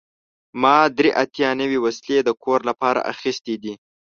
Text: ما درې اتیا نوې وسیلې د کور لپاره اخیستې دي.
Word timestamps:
ما 0.61 0.75
درې 0.97 1.11
اتیا 1.23 1.49
نوې 1.61 1.79
وسیلې 1.85 2.19
د 2.23 2.29
کور 2.43 2.59
لپاره 2.69 2.99
اخیستې 3.13 3.55
دي. 3.63 3.73